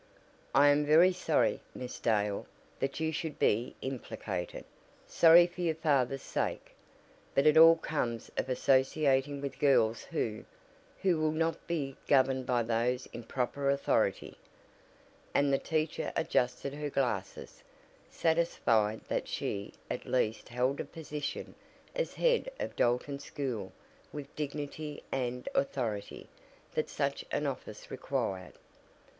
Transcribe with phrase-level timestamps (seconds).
[0.55, 2.47] I am very sorry, Miss Dale,
[2.79, 4.65] that you should be implicated,
[5.05, 6.73] sorry for your father's sake.
[7.35, 10.43] But it all comes of associating with girls who
[11.03, 14.39] who will not be governed by those in proper authority,"
[15.35, 17.61] and the teacher adjusted her glasses,
[18.09, 21.53] satisfied that she at least held a position
[21.95, 23.71] as head of Dalton School
[24.11, 26.27] with dignity and "authority"
[26.73, 28.53] that such an office required.